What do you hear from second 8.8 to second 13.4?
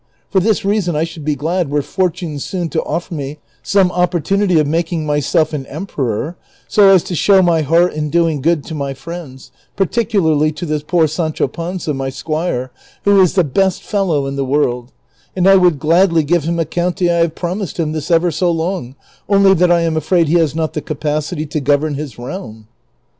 friends, particularly to this poor Sancho Panza, my sc[uire, who is